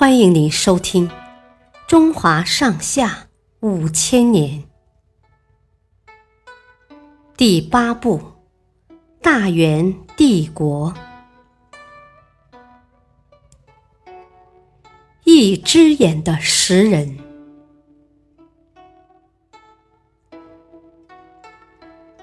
[0.00, 1.06] 欢迎您收听
[1.86, 3.28] 《中华上下
[3.60, 4.64] 五千年》
[7.36, 8.18] 第八部
[9.20, 10.94] 《大元帝国》。
[15.24, 17.18] 一只眼的识人。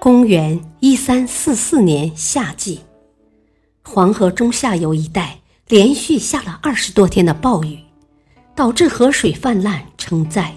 [0.00, 2.80] 公元一三四四年夏季，
[3.84, 5.37] 黄河中下游一带。
[5.68, 7.78] 连续下了二十多天的暴雨，
[8.54, 10.54] 导致河水泛滥成灾，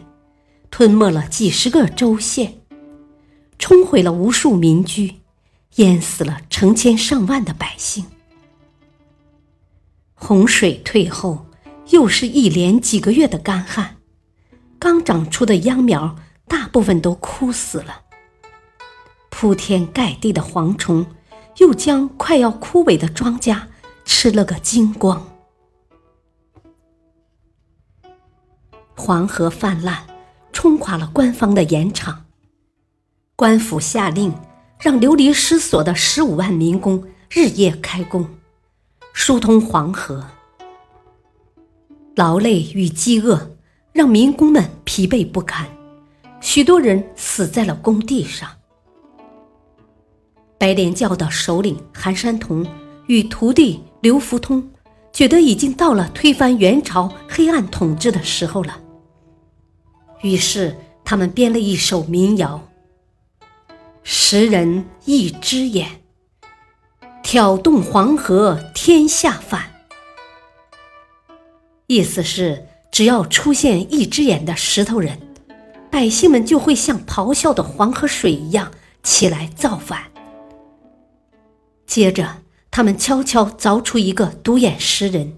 [0.69, 2.61] 吞没了几十个州县，
[3.59, 5.15] 冲毁了无数民居，
[5.75, 8.05] 淹死了成千上万的百姓。
[10.13, 11.45] 洪水退后，
[11.89, 13.97] 又是一连几个月的干旱，
[14.79, 16.15] 刚长出的秧苗
[16.47, 18.03] 大部分都枯死了，
[19.29, 21.05] 铺天盖地的蝗虫
[21.57, 23.63] 又将快要枯萎的庄稼。
[24.05, 25.27] 吃了个精光。
[28.95, 30.05] 黄河泛滥，
[30.51, 32.25] 冲垮了官方的盐场。
[33.35, 34.33] 官府下令，
[34.79, 38.27] 让流离失所的十五万民工日夜开工，
[39.13, 40.27] 疏通黄河。
[42.15, 43.51] 劳累与饥饿
[43.93, 45.67] 让民工们疲惫不堪，
[46.39, 48.47] 许多人死在了工地上。
[50.59, 52.63] 白莲教的首领韩山童
[53.11, 53.83] 与徒弟。
[53.99, 54.71] 刘福通
[55.11, 58.79] 觉得已经到了推翻元朝黑暗统治的时候了，
[60.21, 62.67] 于是他们编了一首民谣
[64.01, 66.01] ：“识人一只眼，
[67.21, 69.69] 挑动黄河天下反。”
[71.85, 75.19] 意思是，只要出现一只眼的石头人，
[75.91, 78.71] 百姓们就会像咆哮的黄河水一样
[79.03, 80.01] 起来造反。
[81.85, 82.40] 接着。
[82.71, 85.37] 他们悄悄凿出一个独眼石人，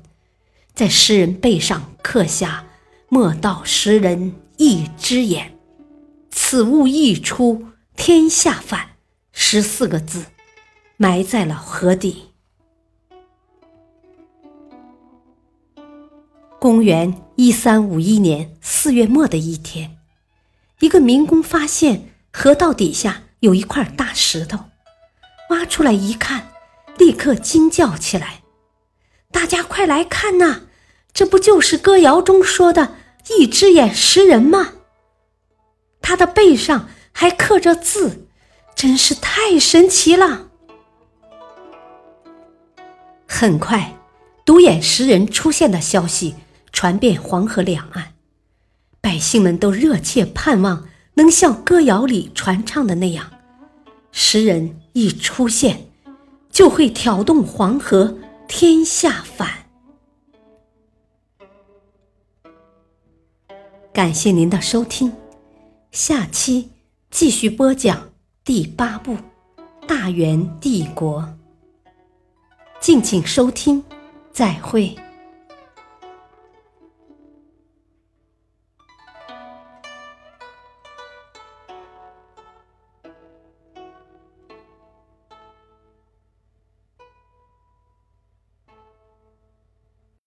[0.75, 2.67] 在石人背上刻下
[3.09, 5.57] “莫道石人一只眼，
[6.29, 8.91] 此物一出天下反”
[9.33, 10.25] 十四个字，
[10.95, 12.25] 埋在了河底。
[16.59, 19.97] 公元一三五一年四月末的一天，
[20.81, 24.65] 一个民工发现河道底下有一块大石头，
[25.49, 26.52] 挖出来一看。
[26.97, 28.43] 立刻惊叫起来
[29.31, 30.61] ：“大家快来看呐！
[31.13, 32.95] 这不就是歌谣中说的
[33.37, 34.73] ‘一只眼识人’吗？
[36.01, 38.27] 他的背上还刻着字，
[38.75, 40.47] 真是太神奇了！”
[43.27, 43.97] 很快，
[44.45, 46.35] 独眼识人出现的消息
[46.71, 48.13] 传遍黄河两岸，
[49.01, 53.31] 百姓们都热切盼望能像歌谣里传唱的那样，
[54.11, 55.92] 识人一出现。
[56.53, 58.15] 就会挑动黄河
[58.47, 59.49] 天下反。
[63.91, 65.11] 感谢您的收听，
[65.91, 66.69] 下期
[67.09, 68.09] 继续播讲
[68.45, 69.13] 第八部
[69.87, 71.21] 《大元帝国》，
[72.79, 73.83] 敬请收听，
[74.31, 74.95] 再会。